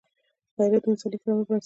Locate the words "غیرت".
0.57-0.83